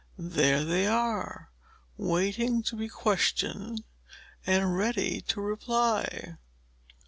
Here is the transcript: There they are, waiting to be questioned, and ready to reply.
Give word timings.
There 0.17 0.63
they 0.65 0.87
are, 0.87 1.51
waiting 1.95 2.63
to 2.63 2.75
be 2.75 2.89
questioned, 2.89 3.83
and 4.47 4.75
ready 4.75 5.21
to 5.27 5.39
reply. 5.41 6.37